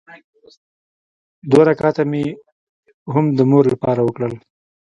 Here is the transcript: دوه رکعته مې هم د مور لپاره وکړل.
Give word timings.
دوه 1.49 1.63
رکعته 1.69 2.03
مې 2.11 2.23
هم 3.13 3.25
د 3.37 3.39
مور 3.49 3.63
لپاره 3.73 4.01
وکړل. 4.03 4.33